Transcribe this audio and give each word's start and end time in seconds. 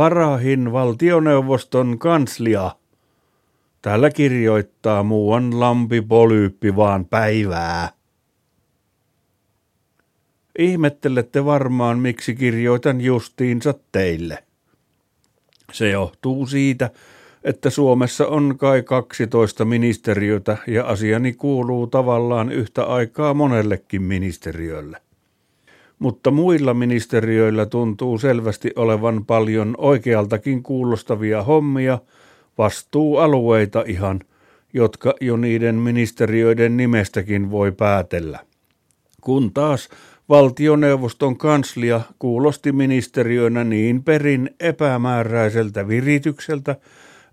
parahin 0.00 0.72
valtioneuvoston 0.72 1.98
kanslia. 1.98 2.76
Täällä 3.82 4.10
kirjoittaa 4.10 5.02
muuan 5.02 5.60
lampi 5.60 6.00
polyyppi 6.00 6.76
vaan 6.76 7.04
päivää. 7.04 7.88
Ihmettelette 10.58 11.44
varmaan, 11.44 11.98
miksi 11.98 12.34
kirjoitan 12.34 13.00
justiinsa 13.00 13.74
teille. 13.92 14.44
Se 15.72 15.90
johtuu 15.90 16.46
siitä, 16.46 16.90
että 17.44 17.70
Suomessa 17.70 18.26
on 18.26 18.58
kai 18.58 18.82
12 18.82 19.64
ministeriötä 19.64 20.56
ja 20.66 20.86
asiani 20.86 21.32
kuuluu 21.32 21.86
tavallaan 21.86 22.52
yhtä 22.52 22.84
aikaa 22.84 23.34
monellekin 23.34 24.02
ministeriölle. 24.02 25.00
Mutta 26.00 26.30
muilla 26.30 26.74
ministeriöillä 26.74 27.66
tuntuu 27.66 28.18
selvästi 28.18 28.70
olevan 28.76 29.24
paljon 29.24 29.74
oikealtakin 29.78 30.62
kuulostavia 30.62 31.42
hommia, 31.42 31.98
vastuualueita 32.58 33.84
ihan, 33.86 34.20
jotka 34.72 35.14
jo 35.20 35.36
niiden 35.36 35.74
ministeriöiden 35.74 36.76
nimestäkin 36.76 37.50
voi 37.50 37.72
päätellä. 37.72 38.38
Kun 39.20 39.52
taas 39.54 39.88
valtioneuvoston 40.28 41.38
kanslia 41.38 42.00
kuulosti 42.18 42.72
ministeriönä 42.72 43.64
niin 43.64 44.02
perin 44.02 44.50
epämääräiseltä 44.60 45.88
viritykseltä, 45.88 46.76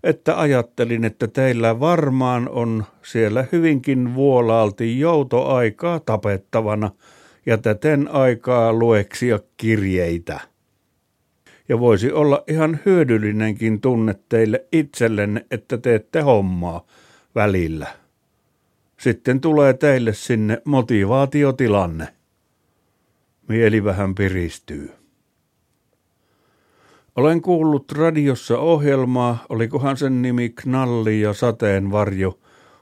että 0.02 0.40
ajattelin, 0.40 1.04
että 1.04 1.28
teillä 1.28 1.80
varmaan 1.80 2.48
on 2.48 2.84
siellä 3.02 3.44
hyvinkin 3.52 4.14
vuolaalti 4.14 5.00
joutoaikaa 5.00 6.00
tapettavana 6.00 6.90
ja 7.48 7.58
täten 7.58 8.08
aikaa 8.08 8.72
lueksia 8.72 9.38
kirjeitä. 9.56 10.40
Ja 11.68 11.80
voisi 11.80 12.12
olla 12.12 12.44
ihan 12.48 12.78
hyödyllinenkin 12.86 13.80
tunne 13.80 14.14
teille 14.28 14.66
itsellenne, 14.72 15.46
että 15.50 15.78
teette 15.78 16.20
hommaa 16.20 16.86
välillä. 17.34 17.86
Sitten 19.00 19.40
tulee 19.40 19.74
teille 19.74 20.14
sinne 20.14 20.62
motivaatiotilanne. 20.64 22.08
Mieli 23.48 23.84
vähän 23.84 24.14
piristyy. 24.14 24.90
Olen 27.16 27.42
kuullut 27.42 27.92
radiossa 27.92 28.58
ohjelmaa, 28.58 29.44
olikohan 29.48 29.96
sen 29.96 30.22
nimi 30.22 30.48
Knalli 30.48 31.20
ja 31.20 31.32
sateenvarjo, 31.32 32.38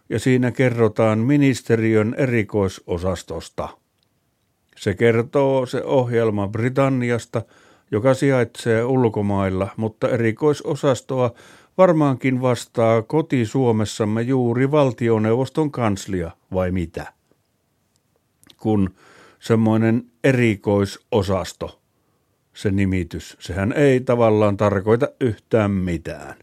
ja 0.09 0.19
siinä 0.19 0.51
kerrotaan 0.51 1.19
ministeriön 1.19 2.15
erikoisosastosta. 2.19 3.86
Se 4.77 4.95
kertoo 4.95 5.67
se 5.67 5.85
ohjelma 5.85 6.49
Britanniasta, 6.49 7.43
joka 7.91 8.15
sijaitsee 8.15 8.85
ulkomailla, 8.85 9.69
mutta 9.77 10.09
erikoisosastoa 10.09 11.31
varmaankin 11.79 12.43
vastaa 12.43 13.03
koti-Suomessamme 13.03 14.23
juuri 14.23 14.71
valtioneuvoston 14.71 15.71
kanslia, 15.71 16.31
vai 16.53 16.71
mitä? 16.71 17.13
Kun 18.57 18.95
semmoinen 19.39 20.05
erikoisosasto– 20.25 21.79
se 22.57 22.71
nimitys. 22.71 23.37
Sehän 23.41 23.73
ei 23.73 24.01
tavallaan 24.01 24.57
tarkoita 24.57 25.09
yhtään 25.21 25.71
mitään. 25.71 26.35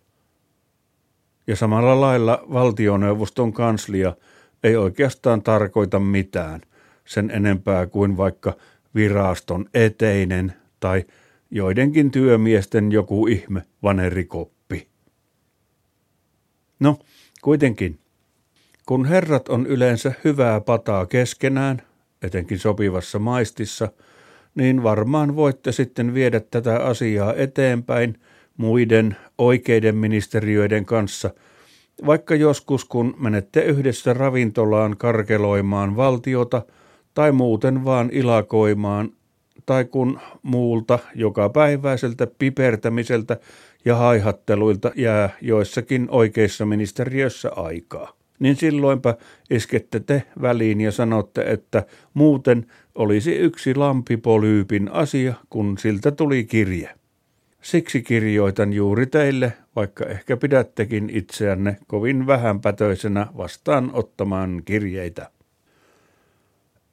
Ja 1.48 1.56
samalla 1.56 2.02
lailla 2.02 2.44
valtioneuvoston 2.54 3.54
kanslia 3.54 4.16
ei 4.64 4.76
oikeastaan 4.76 5.42
tarkoita 5.44 6.00
mitään 6.00 6.62
sen 7.06 7.32
enempää 7.32 7.88
kuin 7.88 8.18
vaikka 8.18 8.54
viraston 8.96 9.66
eteinen 9.74 10.54
tai 10.80 11.04
joidenkin 11.52 12.12
työmiesten 12.12 12.92
joku 12.92 13.28
ihme 13.28 13.62
vanerikoppi. 13.84 14.88
No, 16.80 17.00
kuitenkin, 17.42 18.00
kun 18.86 19.06
herrat 19.06 19.50
on 19.50 19.66
yleensä 19.68 20.14
hyvää 20.24 20.62
pataa 20.62 21.06
keskenään, 21.06 21.82
etenkin 22.22 22.60
sopivassa 22.60 23.20
maistissa– 23.20 23.90
niin 24.56 24.84
varmaan 24.84 25.36
voitte 25.36 25.72
sitten 25.72 26.14
viedä 26.14 26.40
tätä 26.40 26.80
asiaa 26.80 27.34
eteenpäin 27.34 28.20
muiden 28.58 29.16
oikeiden 29.38 29.96
ministeriöiden 29.96 30.86
kanssa, 30.86 31.30
vaikka 32.06 32.36
joskus 32.36 32.86
kun 32.86 33.16
menette 33.20 33.62
yhdessä 33.62 34.14
ravintolaan 34.14 34.98
karkeloimaan 34.98 35.96
valtiota 35.96 36.62
tai 37.14 37.32
muuten 37.32 37.86
vaan 37.86 38.10
ilakoimaan, 38.14 39.10
tai 39.66 39.86
kun 39.86 40.20
muulta 40.44 41.00
joka 41.16 41.50
päiväiseltä 41.50 42.28
pipertämiseltä 42.40 43.38
ja 43.86 43.96
haihatteluilta 43.96 44.92
jää 44.96 45.30
joissakin 45.42 46.08
oikeissa 46.10 46.66
ministeriössä 46.66 47.52
aikaa 47.56 48.14
niin 48.44 48.56
silloinpa 48.56 49.16
iskette 49.50 50.00
te 50.00 50.24
väliin 50.42 50.82
ja 50.82 50.92
sanotte, 50.92 51.42
että 51.42 51.84
muuten 52.14 52.66
olisi 52.96 53.32
yksi 53.32 53.76
lampipolyypin 53.76 54.92
asia, 54.92 55.34
kun 55.50 55.78
siltä 55.78 56.12
tuli 56.12 56.44
kirje. 56.44 56.90
Siksi 57.62 58.02
kirjoitan 58.02 58.74
juuri 58.74 59.06
teille, 59.06 59.54
vaikka 59.76 60.06
ehkä 60.06 60.38
pidättekin 60.38 61.10
itseänne 61.10 61.78
kovin 61.88 62.28
vähänpätöisenä 62.28 63.28
vastaan 63.38 63.90
ottamaan 63.94 64.62
kirjeitä. 64.66 65.30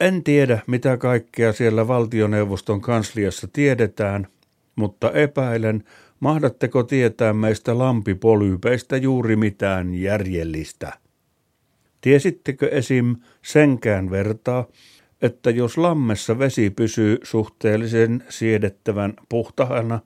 En 0.00 0.24
tiedä, 0.24 0.58
mitä 0.66 0.96
kaikkea 0.96 1.52
siellä 1.52 1.88
valtioneuvoston 1.88 2.80
kansliassa 2.80 3.48
tiedetään, 3.52 4.26
mutta 4.76 5.12
epäilen, 5.12 5.84
mahdatteko 6.20 6.82
tietää 6.82 7.32
meistä 7.32 7.78
lampipolyypeistä 7.78 8.96
juuri 8.96 9.36
mitään 9.36 9.94
järjellistä. 9.94 10.92
Tiesittekö 12.00 12.68
esim. 12.68 13.16
senkään 13.42 14.10
vertaa, 14.10 14.66
että 15.22 15.50
jos 15.50 15.78
lammessa 15.78 16.38
vesi 16.38 16.70
pysyy 16.70 17.18
suhteellisen 17.22 18.24
siedettävän 18.28 19.14
puhtahana, 19.28 20.00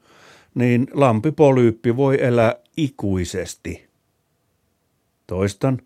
niin 0.54 0.86
lampipolyyppi 0.92 1.96
voi 1.96 2.24
elää 2.24 2.54
ikuisesti. 2.76 3.86
Toistan, 5.26 5.78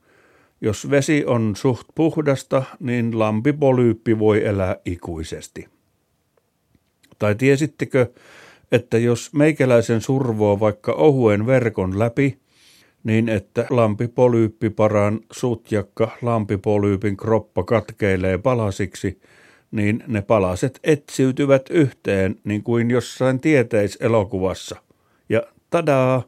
jos 0.60 0.90
vesi 0.90 1.24
on 1.26 1.56
suht 1.56 1.86
puhdasta, 1.94 2.62
niin 2.80 3.18
lampipolyyppi 3.18 4.18
voi 4.18 4.46
elää 4.46 4.76
ikuisesti. 4.84 5.68
Tai 7.18 7.34
tiesittekö, 7.34 8.06
että 8.72 8.98
jos 8.98 9.32
meikäläisen 9.32 10.00
survoo 10.00 10.60
vaikka 10.60 10.92
ohuen 10.92 11.46
verkon 11.46 11.98
läpi, 11.98 12.38
niin 13.04 13.28
että 13.28 13.66
paran 14.76 15.20
sutjakka 15.32 16.10
lampipolyypin 16.22 17.16
kroppa 17.16 17.64
katkeilee 17.64 18.38
palasiksi, 18.38 19.20
niin 19.70 20.04
ne 20.06 20.22
palaset 20.22 20.80
etsiytyvät 20.84 21.70
yhteen 21.70 22.36
niin 22.44 22.62
kuin 22.62 22.90
jossain 22.90 23.40
tieteiselokuvassa. 23.40 24.76
Ja 25.28 25.42
tadaa, 25.70 26.22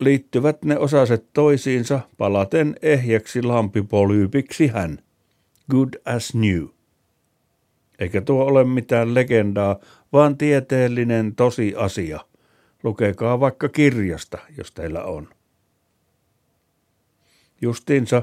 liittyvät 0.00 0.64
ne 0.64 0.78
osaset 0.78 1.24
toisiinsa 1.32 2.00
palaten 2.18 2.76
ehjäksi 2.82 3.42
lampipolyypiksi 3.42 4.66
hän. 4.66 4.98
Good 5.70 5.94
as 6.04 6.34
new. 6.34 6.66
Eikä 7.98 8.20
tuo 8.20 8.44
ole 8.44 8.64
mitään 8.64 9.14
legendaa, 9.14 9.76
vaan 10.12 10.38
tieteellinen 10.38 11.34
tosiasia. 11.34 12.20
Lukekaa 12.82 13.40
vaikka 13.40 13.68
kirjasta, 13.68 14.38
jos 14.58 14.72
teillä 14.72 15.04
on 15.04 15.28
justiinsa, 17.62 18.22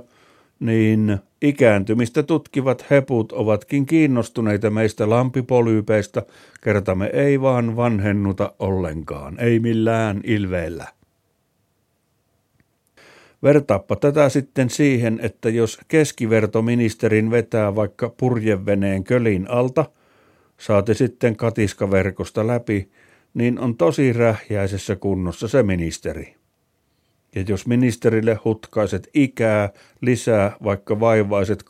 niin 0.59 1.17
ikääntymistä 1.41 2.23
tutkivat 2.23 2.89
heput 2.89 3.31
ovatkin 3.31 3.85
kiinnostuneita 3.85 4.69
meistä 4.69 5.09
lampipolyypeista, 5.09 6.21
kertamme 6.61 7.09
ei 7.13 7.41
vaan 7.41 7.75
vanhennuta 7.75 8.53
ollenkaan, 8.59 9.39
ei 9.39 9.59
millään 9.59 10.21
ilveellä. 10.23 10.87
Vertaappa 13.47 13.96
tätä 13.96 14.29
sitten 14.29 14.70
siihen, 14.70 15.20
että 15.22 15.49
jos 15.49 15.79
keskivertoministerin 15.88 17.32
vetää 17.32 17.76
vaikka 17.76 18.14
purjeveneen 18.17 19.03
kölin 19.03 19.49
alta, 19.49 19.85
saati 20.58 20.94
sitten 20.94 21.35
katiskaverkosta 21.35 22.47
läpi, 22.47 22.90
niin 23.34 23.59
on 23.59 23.78
tosi 23.78 24.14
rähjäisessä 24.14 24.96
kunnossa 24.96 25.47
se 25.47 25.64
ministeri. 25.64 26.35
Ja 27.35 27.44
jos 27.47 27.67
ministerille 27.67 28.40
hutkaiset 28.46 29.09
ikää 29.14 29.70
lisää 30.02 30.58
vaikka 30.64 31.00
vaivaiset 31.00 31.64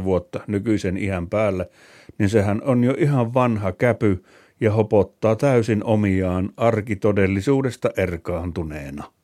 60-70 0.00 0.04
vuotta 0.04 0.40
nykyisen 0.46 0.96
iän 0.96 1.28
päälle, 1.28 1.70
niin 2.18 2.28
sehän 2.28 2.62
on 2.64 2.84
jo 2.84 2.94
ihan 2.98 3.34
vanha 3.34 3.72
käpy 3.72 4.24
ja 4.60 4.72
hopottaa 4.72 5.36
täysin 5.36 5.84
omiaan 5.84 6.50
arkitodellisuudesta 6.56 7.90
erkaantuneena. 7.96 9.15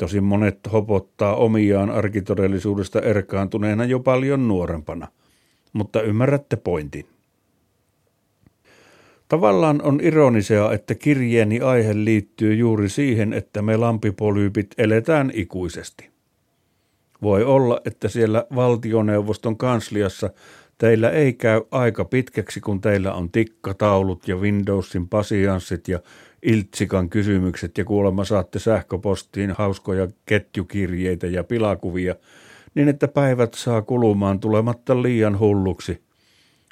Tosin 0.00 0.24
monet 0.24 0.58
hopottaa 0.72 1.36
omiaan 1.36 1.90
arkitodellisuudesta 1.90 3.00
erkaantuneena 3.00 3.84
jo 3.84 4.00
paljon 4.00 4.48
nuorempana, 4.48 5.08
mutta 5.72 6.02
ymmärrätte 6.02 6.56
pointin. 6.56 7.06
Tavallaan 9.28 9.82
on 9.82 10.00
ironisia, 10.02 10.72
että 10.72 10.94
kirjeeni 10.94 11.60
aihe 11.60 11.94
liittyy 11.94 12.54
juuri 12.54 12.88
siihen, 12.88 13.32
että 13.32 13.62
me 13.62 13.76
lampipolyypit 13.76 14.74
eletään 14.78 15.30
ikuisesti. 15.34 16.10
Voi 17.22 17.44
olla, 17.44 17.80
että 17.84 18.08
siellä 18.08 18.46
valtioneuvoston 18.54 19.56
kansliassa 19.56 20.30
teillä 20.78 21.10
ei 21.10 21.32
käy 21.32 21.60
aika 21.70 22.04
pitkäksi, 22.04 22.60
kun 22.60 22.80
teillä 22.80 23.12
on 23.12 23.30
tikkataulut 23.30 24.28
ja 24.28 24.36
Windowsin 24.36 25.08
pasianssit 25.08 25.88
ja 25.88 26.00
Iltsikan 26.42 27.10
kysymykset 27.10 27.78
ja 27.78 27.84
kuulemma 27.84 28.24
saatte 28.24 28.58
sähköpostiin 28.58 29.50
hauskoja 29.50 30.08
ketjukirjeitä 30.26 31.26
ja 31.26 31.44
pilakuvia, 31.44 32.14
niin 32.74 32.88
että 32.88 33.08
päivät 33.08 33.54
saa 33.54 33.82
kulumaan 33.82 34.40
tulematta 34.40 35.02
liian 35.02 35.38
hulluksi. 35.38 36.02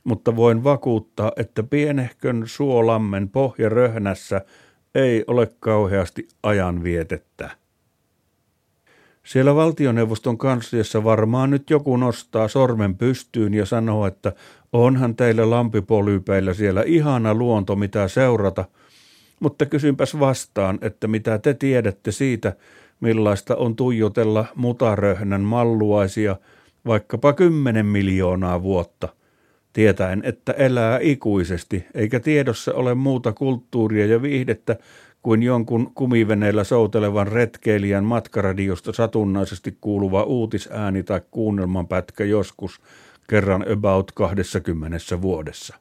Mutta 0.04 0.36
voin 0.36 0.64
vakuuttaa, 0.64 1.32
että 1.36 1.62
pienehkön 1.62 2.42
suolammen 2.46 3.28
pohjaröhnässä 3.28 4.40
ei 4.94 5.24
ole 5.26 5.48
kauheasti 5.60 6.28
ajanvietettä. 6.42 7.50
Siellä 9.24 9.54
valtioneuvoston 9.54 10.38
kansliassa 10.38 11.04
varmaan 11.04 11.50
nyt 11.50 11.70
joku 11.70 11.96
nostaa 11.96 12.48
sormen 12.48 12.96
pystyyn 12.96 13.54
ja 13.54 13.66
sanoo, 13.66 14.06
että 14.06 14.32
onhan 14.72 15.16
teillä 15.16 15.50
lampipolyypeillä 15.50 16.54
siellä 16.54 16.82
ihana 16.86 17.34
luonto 17.34 17.76
mitä 17.76 18.08
seurata, 18.08 18.64
mutta 19.40 19.66
kysynpäs 19.66 20.18
vastaan, 20.18 20.78
että 20.82 21.08
mitä 21.08 21.38
te 21.38 21.54
tiedätte 21.54 22.12
siitä, 22.12 22.56
millaista 23.00 23.56
on 23.56 23.76
tuijotella 23.76 24.44
mutaröhnän 24.54 25.40
malluaisia 25.40 26.36
vaikkapa 26.86 27.32
kymmenen 27.32 27.86
miljoonaa 27.86 28.62
vuotta, 28.62 29.08
tietäen, 29.72 30.22
että 30.24 30.52
elää 30.52 30.98
ikuisesti, 31.02 31.86
eikä 31.94 32.20
tiedossa 32.20 32.74
ole 32.74 32.94
muuta 32.94 33.32
kulttuuria 33.32 34.06
ja 34.06 34.22
viihdettä 34.22 34.76
kuin 35.22 35.42
jonkun 35.42 35.94
kumiveneellä 35.94 36.64
soutelevan 36.64 37.26
retkeilijän 37.26 38.04
matkaradiosta 38.04 38.92
satunnaisesti 38.92 39.78
kuuluva 39.80 40.22
uutisääni 40.22 41.02
tai 41.02 41.20
kuunnelmanpätkä 41.30 42.24
joskus 42.24 42.80
kerran 43.28 43.64
about 43.72 44.12
20 44.12 45.22
vuodessa. 45.22 45.76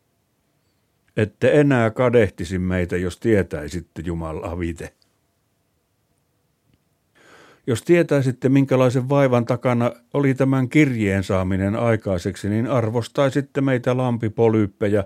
Ette 1.18 1.52
enää 1.60 1.90
kadehtisi 1.90 2.60
meitä, 2.60 2.98
jos 2.98 3.20
tietäisitte 3.20 4.02
Jumala 4.06 4.60
vite. 4.60 4.94
Jos 7.68 7.82
tietäisitte, 7.82 8.50
minkälaisen 8.50 9.10
vaivan 9.10 9.46
takana 9.46 9.92
oli 10.14 10.34
tämän 10.34 10.70
kirjeen 10.70 11.24
saaminen 11.24 11.76
aikaiseksi, 11.76 12.50
niin 12.50 12.68
arvostaisitte 12.68 13.62
meitä 13.62 13.98
lampipolyyppejä 13.98 15.04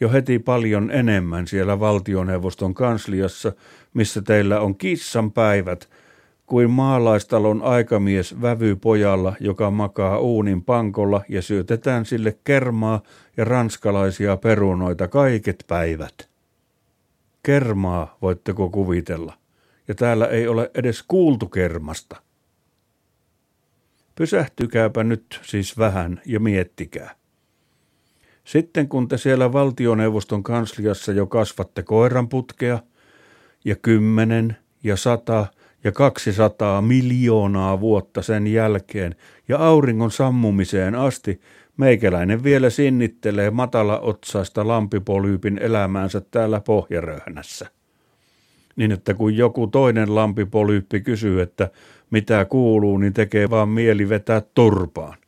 jo 0.00 0.12
heti 0.12 0.38
paljon 0.38 0.90
enemmän 0.90 1.46
siellä 1.46 1.80
valtioneuvoston 1.80 2.74
kansliassa, 2.74 3.52
missä 3.94 4.22
teillä 4.22 4.60
on 4.60 4.76
kissan 4.76 5.32
päivät, 5.32 5.88
kuin 6.46 6.70
maalaistalon 6.70 7.62
aikamies 7.62 8.40
vävypojalla, 8.42 9.36
joka 9.40 9.70
makaa 9.70 10.18
uunin 10.18 10.62
pankolla 10.62 11.22
ja 11.28 11.42
syötetään 11.42 12.06
sille 12.06 12.38
kermaa 12.44 13.02
ja 13.36 13.44
ranskalaisia 13.44 14.36
perunoita 14.36 15.08
kaiket 15.08 15.64
päivät. 15.68 16.28
Kermaa 17.42 18.16
voitteko 18.22 18.70
kuvitella, 18.70 19.34
ja 19.88 19.94
täällä 19.94 20.26
ei 20.26 20.48
ole 20.48 20.70
edes 20.74 21.04
kuultu 21.08 21.46
kermasta. 21.46 22.16
Pysähtykääpä 24.14 25.04
nyt 25.04 25.40
siis 25.42 25.78
vähän 25.78 26.20
ja 26.26 26.40
miettikää. 26.40 27.14
Sitten 28.44 28.88
kun 28.88 29.08
te 29.08 29.18
siellä 29.18 29.52
valtioneuvoston 29.52 30.42
kansliassa 30.42 31.12
jo 31.12 31.26
kasvatte 31.26 31.82
koiranputkea 31.82 32.78
ja 33.64 33.76
kymmenen 33.76 34.56
ja 34.82 34.96
sata 34.96 35.46
ja 35.84 35.92
200 35.92 36.82
miljoonaa 36.82 37.80
vuotta 37.80 38.22
sen 38.22 38.46
jälkeen 38.46 39.14
ja 39.48 39.58
auringon 39.58 40.10
sammumiseen 40.10 40.94
asti 40.94 41.40
meikäläinen 41.76 42.44
vielä 42.44 42.70
sinnittelee 42.70 43.50
matala 43.50 44.00
otsaista 44.00 44.68
lampipolyypin 44.68 45.58
elämäänsä 45.58 46.20
täällä 46.20 46.60
pohjaröhnässä. 46.60 47.66
Niin 48.76 48.92
että 48.92 49.14
kun 49.14 49.36
joku 49.36 49.66
toinen 49.66 50.14
lampipolyyppi 50.14 51.00
kysyy, 51.00 51.42
että 51.42 51.70
mitä 52.10 52.44
kuuluu, 52.44 52.98
niin 52.98 53.12
tekee 53.12 53.50
vaan 53.50 53.68
mieli 53.68 54.08
vetää 54.08 54.42
turpaan 54.54 55.18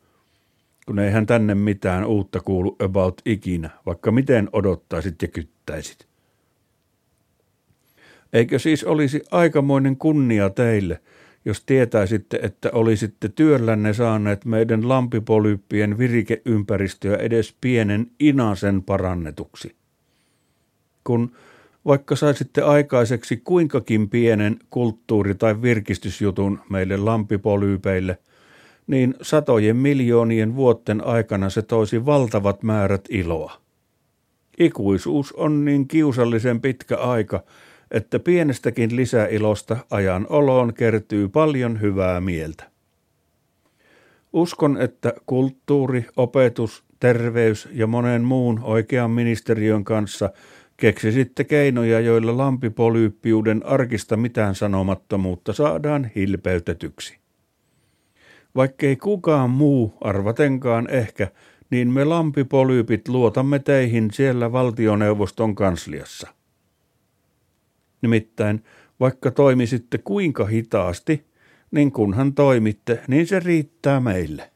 kun 0.87 0.99
eihän 0.99 1.27
tänne 1.27 1.55
mitään 1.55 2.05
uutta 2.05 2.41
kuulu 2.41 2.77
about 2.79 3.21
ikinä, 3.25 3.71
vaikka 3.87 4.11
miten 4.11 4.49
odottaisit 4.53 5.23
ja 5.23 5.29
kyttäisit. 5.29 6.07
Eikö 8.37 8.59
siis 8.59 8.85
olisi 8.85 9.23
aikamoinen 9.31 9.97
kunnia 9.97 10.51
teille, 10.51 11.01
jos 11.45 11.65
tietäisitte, 11.65 12.39
että 12.43 12.71
olisitte 12.73 13.29
työllänne 13.29 13.95
saaneet 13.95 14.45
meidän 14.45 14.89
lampipolyyppien 14.89 15.99
virikeympäristöä 15.99 17.17
edes 17.17 17.57
pienen 17.61 18.11
inasen 18.21 18.83
parannetuksi? 18.83 19.77
Kun 21.05 21.33
vaikka 21.87 22.17
saisitte 22.17 22.63
aikaiseksi 22.63 23.37
kuinkakin 23.37 24.09
pienen 24.11 24.57
kulttuuri- 24.71 25.35
tai 25.35 25.63
virkistysjutun 25.63 26.61
meille 26.71 26.97
lampipolyypeille– 26.97 28.19
niin 28.87 29.15
satojen 29.23 29.77
miljoonien 29.77 30.57
vuotten 30.57 31.07
aikana 31.07 31.51
se 31.51 31.63
toisi 31.63 32.07
valtavat 32.07 32.63
määrät 32.63 33.05
iloa. 33.11 33.53
Ikuisuus 34.59 35.33
on 35.33 35.65
niin 35.65 35.89
kiusallisen 35.89 36.61
pitkä 36.61 36.97
aika, 36.97 37.43
että 37.91 38.19
pienestäkin 38.19 38.97
lisäilosta 38.97 39.77
ajan 39.91 40.27
oloon 40.29 40.75
kertyy 40.75 41.29
paljon 41.29 41.81
hyvää 41.81 42.21
mieltä. 42.21 42.65
Uskon, 44.33 44.81
että 44.81 45.13
kulttuuri, 45.27 46.07
opetus, 46.17 46.85
terveys 47.01 47.69
ja 47.73 47.87
monen 47.87 48.23
muun 48.23 48.61
oikean 48.63 49.11
ministeriön 49.11 49.85
kanssa 49.85 50.31
keksisitte 50.77 51.45
keinoja, 51.45 52.01
joilla 52.01 52.37
lampipolyyppiuden 52.37 53.67
arkista 53.67 54.17
mitään 54.17 54.55
sanomattomuutta 54.55 55.53
saadaan 55.53 56.11
hilpeytetyksi. 56.15 57.19
Vaikkei 58.55 58.97
kukaan 58.97 59.51
muu, 59.51 59.95
arvatenkaan 60.01 60.91
ehkä, 60.91 61.29
niin 61.71 61.91
me 61.93 62.05
lampipolyypit 62.05 63.09
luotamme 63.09 63.59
teihin 63.59 64.11
siellä 64.13 64.53
valtioneuvoston 64.53 65.55
kansliassa. 65.55 66.36
Nimittäin, 68.03 68.65
vaikka 69.01 69.31
toimisitte 69.31 69.99
kuinka 69.99 70.45
hitaasti, 70.45 71.27
niin 71.71 71.93
kunhan 71.93 72.35
toimitte, 72.35 73.03
niin 73.09 73.27
se 73.27 73.41
riittää 73.41 74.01
meille. 74.01 74.51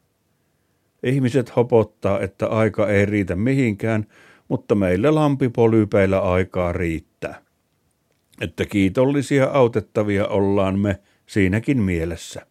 Ihmiset 1.03 1.55
hopottaa, 1.55 2.19
että 2.19 2.47
aika 2.47 2.89
ei 2.89 3.05
riitä 3.05 3.35
mihinkään, 3.35 4.05
mutta 4.47 4.75
meille 4.75 5.11
lampipolyypeillä 5.11 6.19
aikaa 6.19 6.73
riittää. 6.73 7.41
Että 8.41 8.65
kiitollisia 8.65 9.45
autettavia 9.45 10.27
ollaan 10.27 10.79
me 10.79 10.99
siinäkin 11.25 11.81
mielessä. 11.81 12.45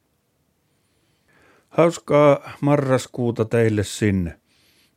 Hauskaa 1.68 2.52
marraskuuta 2.60 3.44
teille 3.44 3.84
sinne. 3.84 4.40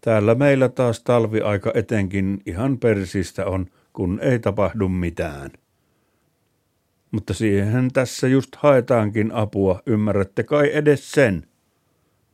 Täällä 0.01 0.35
meillä 0.35 0.69
taas 0.69 1.03
talviaika 1.03 1.71
etenkin 1.73 2.41
ihan 2.45 2.77
persistä 2.77 3.45
on, 3.45 3.65
kun 3.93 4.19
ei 4.21 4.39
tapahdu 4.39 4.89
mitään. 4.89 5.51
Mutta 7.13 7.33
siihen 7.33 7.91
tässä 7.93 8.27
just 8.27 8.55
haetaankin 8.55 9.31
apua, 9.31 9.81
ymmärrätte 9.85 10.43
kai 10.43 10.69
edes 10.73 11.11
sen? 11.11 11.47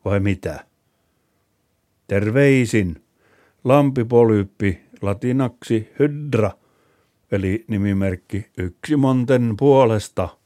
Vai 0.05 0.19
mitä? 0.19 0.65
Terveisin. 2.07 3.03
Lampipolyyppi, 3.63 4.81
latinaksi 5.01 5.89
hydra, 5.99 6.51
eli 7.31 7.65
nimimerkki 7.67 8.45
yksi 8.57 8.95
monten 8.95 9.53
puolesta. 9.57 10.38